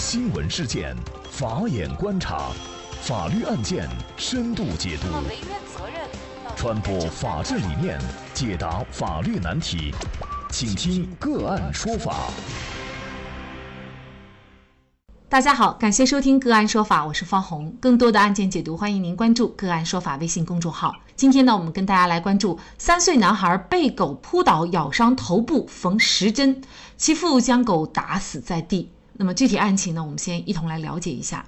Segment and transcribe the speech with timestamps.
[0.00, 0.96] 新闻事件，
[1.30, 2.48] 法眼观察，
[3.02, 5.06] 法律案件深度解读，
[6.56, 8.00] 传播法治理念，
[8.32, 9.94] 解答法律难题，
[10.50, 12.30] 请听个案说法。
[15.28, 17.70] 大家好，感谢收听个案说法，我是方红。
[17.78, 20.94] 更多的案件解读，欢迎您关注个案说法微信公众号。
[21.14, 26.62] 今天呢，我们跟大家来关注三岁男孩被狗扑倒，咬伤头部，缝十针，
[26.96, 28.90] 其父将狗打死在地。
[29.20, 31.44] 那么具体案情呢，我们先一同来了解一下。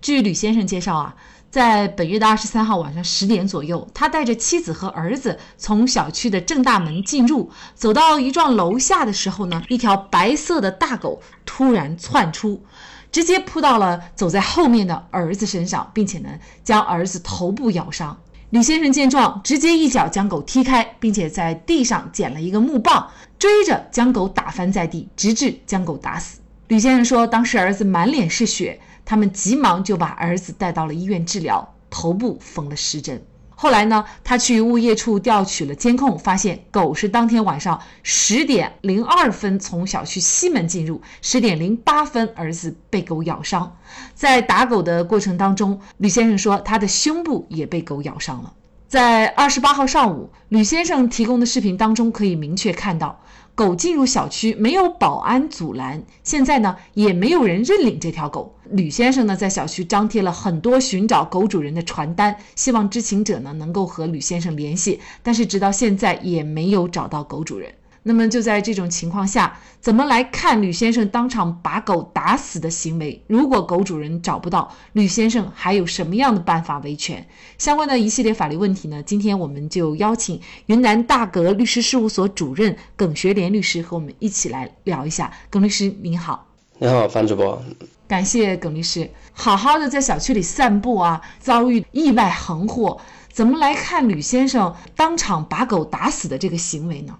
[0.00, 1.16] 据吕先生介绍啊，
[1.50, 12.62] 在本月的二十三号晚上十点左右，他带着妻子和儿子从小区的正大门进入，走到一幢楼下的时候呢，一条白色的大狗突然窜出。
[13.10, 16.28] 直接扑到了走在后面的儿子身上，并且呢
[16.62, 18.16] 将儿子头部咬伤。
[18.50, 26.39] 吕先生见状，直接一脚将狗踢开，并且在地上捡了一个木棒，追着将狗打翻在地，直至将狗打死。
[26.70, 33.20] 吕先生说，当时儿子满脸是血，他们急忙就把儿子带到了医院治疗，头部缝了十针。
[33.56, 43.76] 后来呢，他去物业处调取了监控，发现狗是当天晚上十点零二分从小区西门进入，十点零八分儿子被狗咬伤。
[44.14, 48.54] 在打狗的过程当中，吕先生说他的胸部也被狗咬伤了。
[48.86, 53.20] 在二十八号上午，吕先生提供的视频当中可以明确看到。
[53.60, 58.54] 狗进入小区没有保安阻拦，现在呢也没有人认领这条狗。
[58.70, 67.70] 吕先生呢在小区张贴了很多寻找狗主人的传单，希望知情者呢能够和吕先生联系，但是直到现在也没有找到狗主人。
[68.02, 73.22] 那么就在这种情况下，怎么来看吕先生当场把狗打死的行为？
[73.26, 77.26] 如果狗主人找不到，吕先生还有什么样的办法维权？
[77.58, 79.02] 相关的一系列法律问题呢？
[79.02, 85.30] 今天我们就邀请云南大格律师事务所主任耿学莲律师和我们一起来聊一下。
[85.50, 86.46] 耿律师您好，
[86.78, 87.62] 你好，范主播，
[88.08, 89.10] 感谢耿律师。
[89.32, 92.98] 好好的在小区里散步啊，遭遇意外横祸，
[93.30, 97.18] 怎么来看吕先生当场把狗打死的这个行为呢？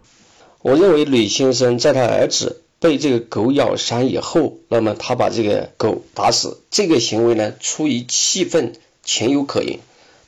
[0.63, 8.73] 我认为吕先生在他儿子被这个狗咬伤以后，那么他把这个狗打死，这个行为呢，出于气愤，
[9.05, 9.79] 情有可原。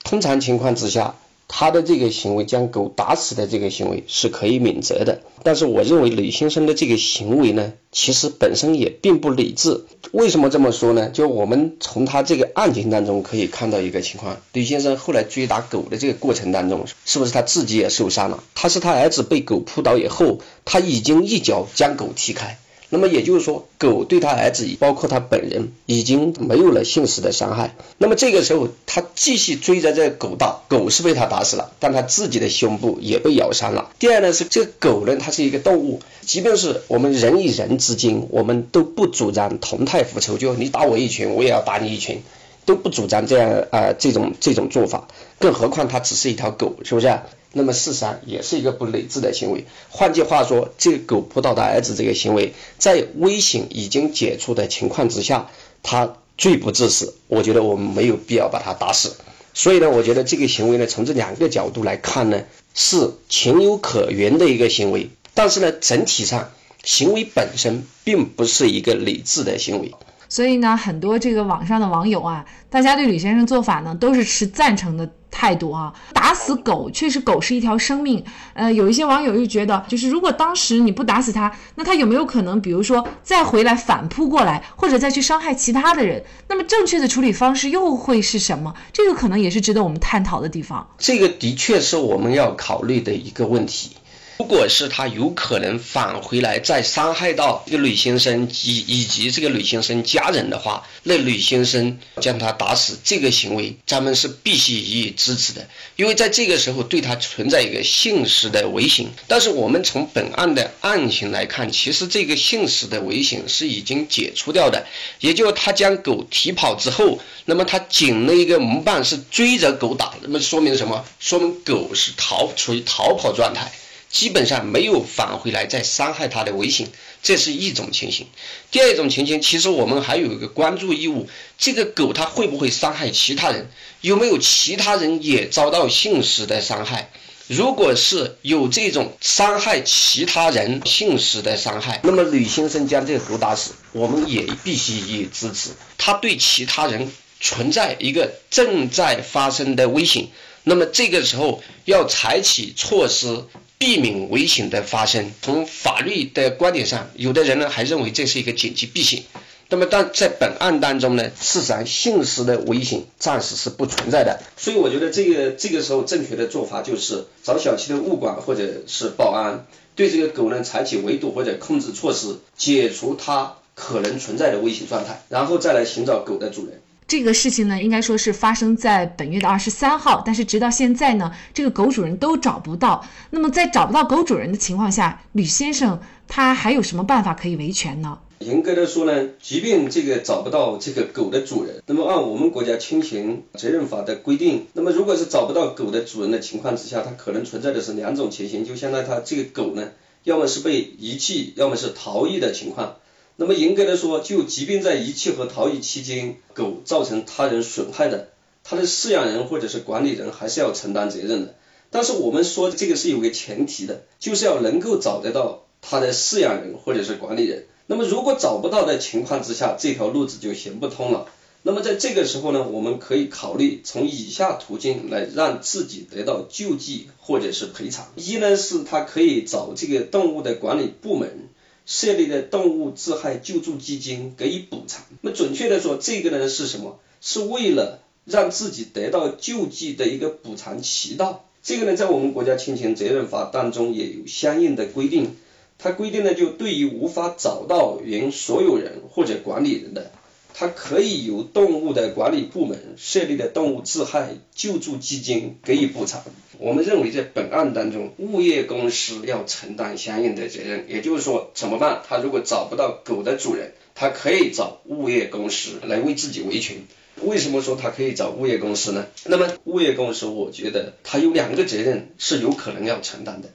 [0.04, 1.16] 通常情况之下。
[1.54, 9.84] 他的这个行为将狗打死的这个行为是可以免责的，但是我认为李先生的这个行为呢，其实本身也并不理智。
[10.12, 11.08] 为什么这么说呢？
[11.10, 18.42] 就我们从他这个案情当中可以看到一个情况：李先生后来追打狗的这个过程当中，是不是他自己也受伤了？
[18.54, 22.58] 他是他儿子被狗扑倒以后，他已经一脚将狗踢开。
[22.94, 27.74] 那么也就是说，狗对他儿子，包括他本人，已经没有了性实的伤害。
[27.96, 33.88] 那么这个时候，他继续追着这个狗打，狗是被他打死了，但他自己的胸部也被咬伤了。
[33.98, 42.22] 第二呢，是这个狗呢，它是一个动物，即便是我们人与人之间，我们都不主张同态复仇，就你打我一拳，我也要打你一拳，
[42.66, 45.08] 都不主张这样啊这种这种做法。
[45.42, 47.18] 更何况它只是一条狗，是不是？
[47.52, 49.66] 那么事实上也是一个不理智的行为。
[49.90, 55.50] 换句话说，这个狗扑倒他儿子这个行为，在危险已经解除的情况之下，
[55.82, 57.14] 他罪不至死。
[57.26, 59.16] 我觉得我们没有必要把他打死。
[59.52, 65.10] 所以呢，我觉得这个行为呢，从这两个角度来看呢，是情有可原的一个行为。
[65.34, 66.52] 但是呢，整体上
[66.84, 69.92] 行为本身并不是一个理智的行为。
[70.28, 75.10] 所以呢，很多这个网上的网友啊，大家对吕先生做法呢，都是持赞成的。
[75.32, 78.24] 态度啊，打死狗确实，狗是一条生命。
[78.54, 86.22] 呃，有一些网友又觉得，就是如果当时你不打死它，那它有没有可能，比如说再回来反扑过来，或者再去伤害其他的人？
[86.48, 88.74] 那么正确的处理方式又会是什么？
[88.92, 90.86] 这个可能也是值得我们探讨的地方。
[90.98, 93.96] 这个的确是我们要考虑的一个问题。
[94.42, 109.06] 如果是他有可能返回来再伤害到这个吕先生以以及这个吕先生家人的话，那吕先生将他打死这个行为，咱们是必须予以支持的，因为在这个时候对他存在一个现实的危险。
[109.28, 114.84] 但是我们从本案的案情来看，其实这个现实的危险是已经解除掉的，
[115.20, 121.04] 也就他将狗踢跑之后，那么他捡了一个木棒是追着狗打，那么说明什么？
[121.20, 123.70] 说明狗是逃处于逃跑状态。
[124.12, 126.90] 基本上没有返回来再伤害他的危险，
[127.22, 128.26] 这是一种情形。
[128.70, 133.70] 第二种情形，其实我们还有一个关注义务：这个狗它会不会伤害其他人？
[134.02, 137.10] 有没有其他人也遭到性实的伤害？
[137.48, 145.70] 如果是有这种伤害其他人性实的伤害，那么吕先生将这个狗打死，我们也必须予以支持。
[145.96, 147.10] 他对其他人
[147.40, 150.28] 存在一个正在发生的危险，
[150.64, 153.46] 那么这个时候要采取措施。
[153.82, 155.32] 避免危险的发生。
[155.42, 159.24] 从法律的观点上，有的人呢还认为这是一个紧急避险，
[159.70, 164.40] 那么但在本案当中呢，事实上性事的危险暂时是不存在的。
[164.56, 176.80] 所以我觉得这个这个时候正确的做法就是找小区的物管或者是保安，对这个狗呢采取围堵或者控制措施，解除它可能存在的危险状态，然后再来寻找狗的主人。
[177.12, 183.06] 这个事情呢，应该说是发生在本月的二十三号，但是直到现在呢，这个狗主人都找不到。
[183.28, 188.18] 那么在找不到狗主人的情况下，吕先生他还有什么办法可以维权呢？
[188.38, 199.90] 严格的说呢，即便这个找不到这个狗的主人，那么按我们国家侵权责任法的规定，那么如果是找不到狗的主人的情况之下，它可能存在的是两种情形，就相当于它这个狗呢，
[200.24, 202.96] 要么是被遗弃，要么是逃逸的情况。
[203.36, 208.28] 那么严格的说，就即便在遗弃和逃逸期间，狗造成他人损害的，
[208.62, 211.54] 它的饲养人或者是管理人还是要承担责任的。
[211.90, 217.66] 但是我们说这个是有个前提的，就是要能够找得到它的饲养人或者是管理人。
[217.86, 221.26] 那么如果找不到的情况之下，这条路子就行不通了。
[221.64, 228.06] 那么在这个时候呢，我们可以考虑从以下途径来让自己得到救济或者是赔偿。
[228.16, 231.48] 一呢是他可以找这个动物的管理部门。
[231.86, 235.04] 设立的动物致害救助基金给予补偿。
[235.20, 236.98] 那么准确的说，这个呢是什么？
[237.20, 241.44] 是为了让自己得到救济的一个补偿渠道。
[241.62, 245.36] 这个呢，在我们国家侵权责任法当中也有相应的规定。
[245.78, 250.12] 它规定呢，就对于无法找到原所有人或者管理人的。
[250.54, 256.22] 它可以由动物的管理部门设立的动物自害救助基金给予补偿。
[256.58, 260.86] 我们认为在本案当中，物业公司要承担相应的责任。
[260.88, 262.02] 也就是说，怎么办？
[262.06, 266.76] 他如果找不到狗的主人，他可以找物业公司来为自己维权。
[267.22, 269.06] 为什么说他可以找物业公司呢？
[269.24, 273.48] 那么物业公司，我觉得他有两个责任是有可能要承担的。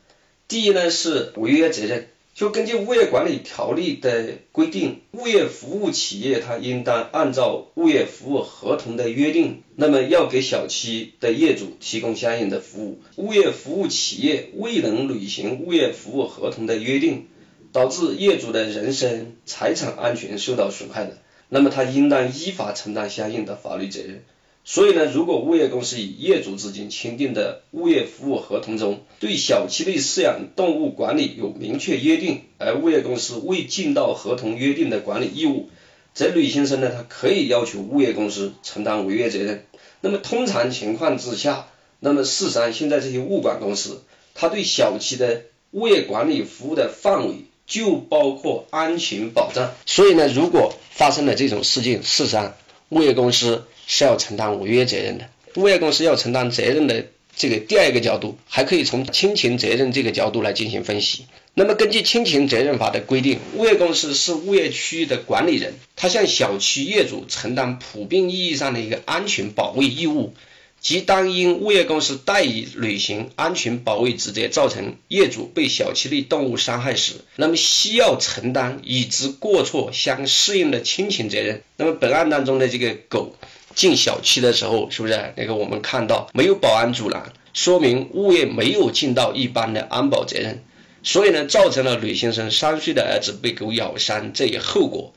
[0.47, 2.07] 第一呢是违约责任。
[2.37, 13.01] 就根据物业管理条例的规定，物业服务企业它应当按照物业服务合同的约定，那么要给小区的业主提供相应的服务。
[13.15, 17.25] 物业服务企业未能履行物业服务合同的约定，
[17.71, 21.17] 导致业主的人身、财产安全受到损害的，
[21.49, 24.23] 那么他应当依法承担相应的法律责任。
[24.69, 35.69] 所以呢，如果物业公司与业主之间签订的物业服务合同中对小区内饲养动物管理有明确约定，而物业公司未尽到合同约定的管理义务，
[36.13, 39.65] 则吕先生呢，他可以要求物业公司承担违约责任。
[40.01, 41.69] 那么通常情况之下，
[42.01, 44.03] 那么事实上现在这些物管公司，
[44.35, 49.71] 他对小区的物业管理服务的范围就包括安全保障。
[49.85, 52.53] 所以呢，如果发生了这种事件，事实上
[52.89, 53.63] 物业公司。
[53.87, 61.25] 是要承担违约责任的，物业公司要承担责任的这个第二个角度，还可以从侵权责任这个角度来进行分析。
[61.53, 70.35] 那么根据侵权责任法的规定，物业公司是物业区域的管理人，他向小区业主承担普遍意义上的一个安全保卫义务。
[70.79, 81.63] 即当因物业公司怠于履行安全保卫职责，造成业主被小区内动物伤害时，那么需要承担与之过错相适应的侵权责任。
[81.77, 83.35] 那么本案当中的这个狗
[83.77, 90.63] 进小区的时候，是不是那个我们看到没有保安阻拦，说明物业没有尽到一般的安保责任，
[91.03, 95.13] 所以呢，造成了吕先生三岁的儿子被狗咬伤这一后果。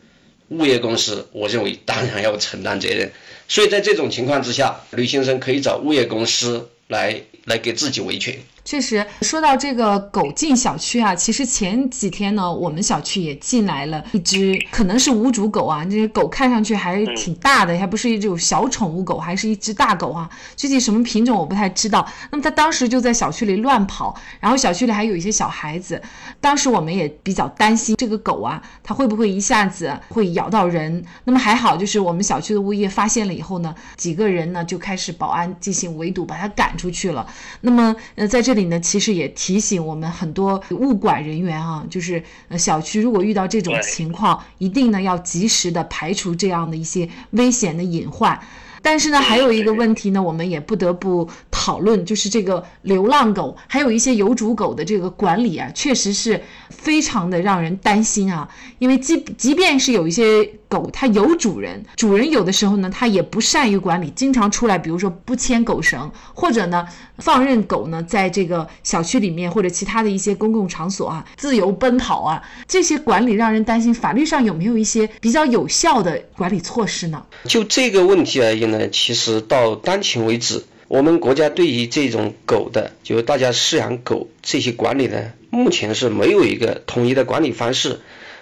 [0.48, 3.12] 物业公司，我认为当然要承担责任。
[3.48, 8.36] 所以在这种情况之下，吕先生可以找物业公司来来给自己维权。
[8.64, 15.84] 确实，说到这个狗进小区啊，其实前几天呢，我们小区也进来了一只，可能是无主狗啊。
[15.84, 20.28] 这狗看上去还挺大的，还不是一种小宠物狗，还是一只大狗啊。
[20.56, 22.06] 具体什么品种我不太知道。
[22.30, 26.00] 那么它当时就在小区里乱跑，然后小区里还有一些小孩子。
[26.40, 31.04] 当时我们也比较担心这个狗啊，它会不会一下子会咬到人？
[31.24, 37.26] 那么还好，就是我们小区的物业发现了以后呢，几个人呢就开始保安进行围堵，把它赶出去了。
[37.62, 38.66] 那么呃，在这里。
[38.66, 48.38] 呢，其实也提醒我们很多物管人员啊，就是呃小区如果遇到这种情况，一定呢要及时的排除这样的一些危险的隐患。
[48.80, 58.48] 但是呢，还有一个问题呢，我们也不得不讨论，就是这个流浪狗，还有一些有主狗的这个管理啊，确实是非常的让人担心啊。
[58.78, 60.48] 因为即即便是有一些。
[60.70, 66.86] 狗它有主人，主人有的时候呢，它也不善于管理，经常出来，比如说不牵狗绳，或者呢
[67.18, 73.90] 放任狗呢在这个小区里面或者其他的一些公共场所啊自由奔跑啊，这些管理让人担心。
[73.92, 77.26] 法律上有没有一些比较有效的管理措施呢？
[77.44, 87.98] 就这个问题而言呢，其实到当前为止，我们国家对于这种狗的，就是大家饲养狗这些管理呢，目前是没有一个统一的管理方式。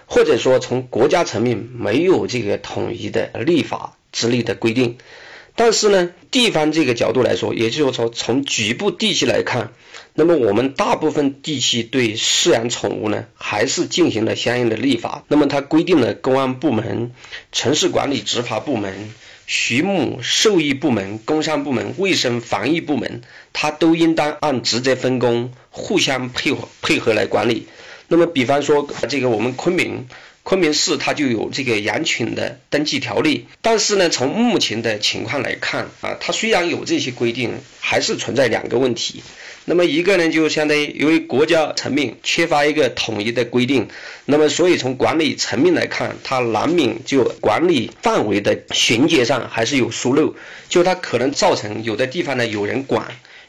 [0.08, 4.98] 或者说从国家层面没有这个统一的立法之类的规定。
[5.54, 9.72] 但是呢，地方这个角度来说，也就是说从局部地区来看，
[10.14, 15.24] 那么我们大部分地区对饲养宠物呢，还是进行了相应的立法。
[15.28, 17.12] 那么它规定了公安部门、
[17.52, 19.12] 城市管理执法部门。
[19.50, 23.22] 畜牧兽医部门、工商部门、卫生防疫部门，
[23.54, 27.66] 它都应当按职责分工，互相配合配合来管理。
[28.08, 30.06] 那么，比方说这个我们昆明，
[30.42, 39.22] 昆明市它就有这个羊群的登记条例，但是呢，从目前的情况来看啊，它虽然有这些规定，还是存在两个问题。
[39.66, 43.88] 那么一个呢，就相当于由于国家层面缺乏一个统一的规定，
[44.24, 50.34] 那么所以从管理层面来看，它难免就管理范围的衔接上还是有疏漏，
[50.70, 53.08] 就它可能造成有的地方呢有人管，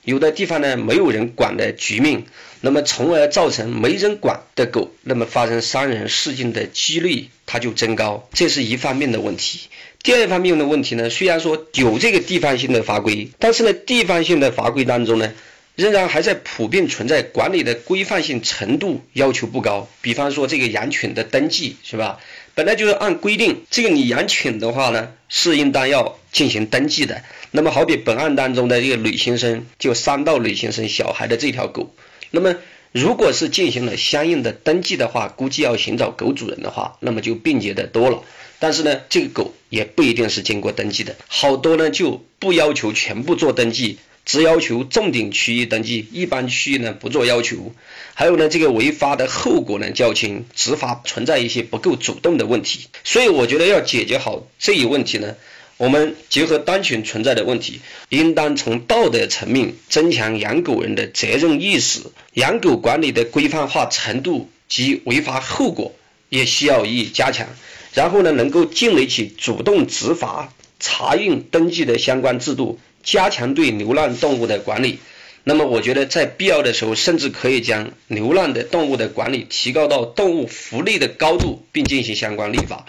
[0.09, 2.23] 有的地方呢没有人管的局面，
[2.61, 9.69] 那么从而造成没人管的狗，那么发生伤人事件的几率它就增高，这是一方面的问题。
[10.01, 15.31] 第二方面的问题呢，虽然说有这个地方性的法规，但是呢，地方性的法规当中呢。
[15.75, 22.19] 仍然还在普遍存在管理的规范性程度要求不高，比方说这个羊群的登记是吧？
[22.59, 27.23] 本来就是按规定，这个你养犬的话呢是应当要进行登记的。
[27.51, 31.95] 那么好比本案当中的这个吕先生，就伤到吕先生小孩的这条狗，
[32.31, 32.57] 那么
[32.91, 38.23] 如果是进行了相应的登记的话，估计要寻找狗主人的话，那么就便捷的多了。
[38.59, 43.99] 但是呢，这个狗也不一定是经过登记的，好多呢就不要求全部做登记。
[44.29, 47.73] 只要求重点区域登记，一般区域呢不做要求。
[48.13, 52.89] 还有呢，这个违法的后果呢较轻，执法存在一些不够主动的问题。
[53.03, 55.35] 所以我觉得要解决好这一问题呢，
[55.77, 62.01] 我们结合当前存在的问题，应当从道德层面增强养狗人的责任意识，
[62.35, 65.95] 养狗管理的规范化程度及违法后果
[66.29, 67.47] 也需要予以加强。
[67.95, 72.79] 然后呢，能够建立起主动执法、查验登记的相关制度。
[73.03, 74.99] 加强对流浪动物的管理，
[75.43, 82.85] 那么我觉得在必要的时候，甚至可以将流浪的动物的管理提高到动物福利的高度，并进行相关立法。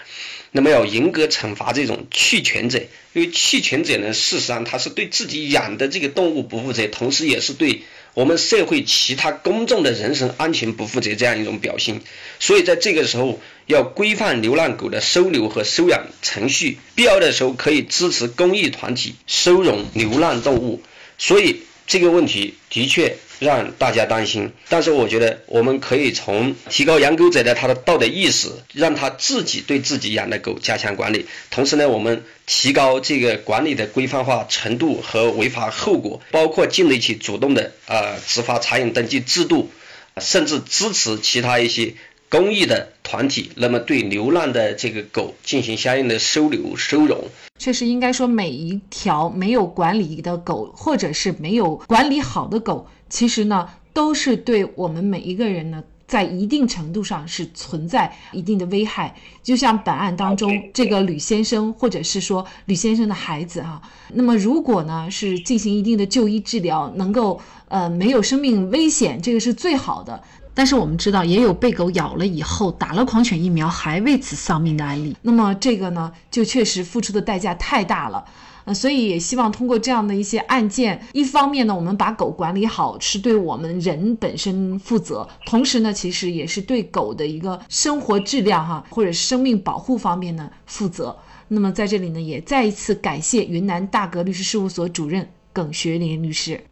[0.51, 2.79] 那么要严格惩罚这种弃权者，
[3.13, 12.01] 因为弃权者呢，事实上他是对自己养的这个动物不负责，同时也是对我们社会其他公众的人身安全不负责这样一种表现。
[12.39, 20.83] 所以在这个时候，要规范流浪狗的收留和收养程序，必要的时候可以支持公益团体收容流浪动物。
[21.17, 23.17] 所以这个问题的确。
[23.41, 31.25] 让大家担心，但是我觉得我们可以从提高养狗者的他的道德意识，让他自己对自己养的狗加强管理。
[31.49, 39.71] 同时呢，我们提高这个管理的规范化程度和违法后果，包括建立起主动的呃执法查验登记制度，
[40.19, 41.95] 甚至支持其他一些
[42.31, 47.25] 公益的团体，那么对流浪的这个狗进行相应的收留收容。
[47.59, 52.87] 确实应该说，每一条没有管理的狗，或者是没有管理好的狗。
[53.09, 59.13] 其实呢，都是对我们每一个人呢，在一定程度上是存在一定的危害。
[59.43, 63.81] 就像本案当中这个吕先生，或者是说吕先生的孩子哈，
[64.13, 70.23] 那么如果呢是进行一定的就医治疗，能够呃没有生命危险，这个是最好的。
[70.53, 75.15] 但是我们知道，也有被狗咬了以后打了狂犬疫苗还为此丧命的案例。
[75.21, 78.25] 那么这个呢，就确实付出的代价太大了。
[78.63, 91.17] 呃，所以也希望通过这样的一些案件，一方面呢，我们把狗管理好，是对我们人本身负责；同时呢，其实也是对狗的一个生活质量哈，或者生命保护方面呢负责。
[91.47, 96.63] 那么在这里呢，也再一次感谢云南大格律师事务所主任耿学林律师。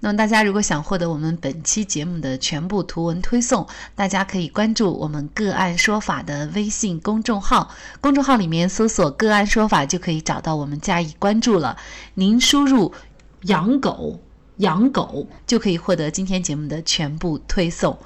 [0.00, 11.76] 那么大家如果想获得我们本期节目的全部图文推送，大家可以关注我们“个案说法”的微信公众号，公众号里面搜索“个案说法”就可以找到我们加以关注了。
[12.14, 12.92] 您输入
[13.44, 14.20] “养狗
[14.58, 17.98] ”“养狗”就可以获得今天节目的全部推送。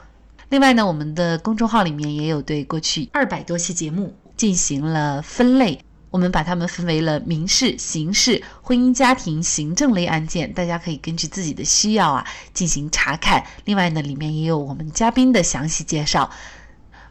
[0.48, 5.80] 另外呢，我们的公众号里面也有对过去二百多期节目进行了分类。
[6.11, 13.45] 我们把它们分为了民事、刑事、婚姻家庭、行政类案件，大家可以根据自己的需要啊进行查看。
[13.64, 16.31] 另外呢，里面也有我们嘉宾的详细介绍。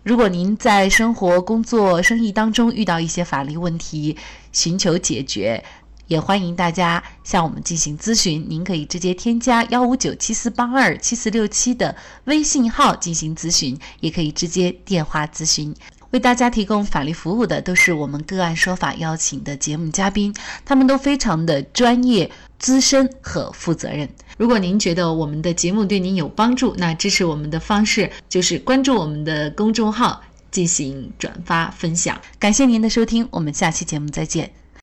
[0.03, 4.17] 如果您在生活、工作、生意当中遇到一些法律问题，
[4.51, 5.63] 寻求解决，
[6.07, 8.45] 也欢迎大家向我们进行咨询。
[8.49, 15.75] 您可以直接添加幺五九七四八二七四六七的微信号进行咨询，也可以直接电话咨询。
[16.11, 20.33] 为大家提供法律服务的都是我们个案说法邀请的节目嘉宾，
[20.65, 24.09] 他们都非常的专业、资深和负责任。
[24.37, 32.19] 如果您觉得我们的节目对您有帮助，那支持我们的方式就是关注我们的公众号，进行转发分享。
[32.39, 34.58] 感谢您的收听，我们下期节目再见。